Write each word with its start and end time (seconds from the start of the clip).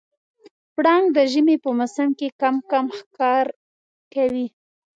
پړانګ 0.73 1.05
د 1.15 1.17
ژمي 1.31 1.55
په 1.63 1.69
موسم 1.77 2.09
کې 2.19 2.27
کم 2.71 2.85
ښکار 2.97 3.45
کوي. 4.13 4.47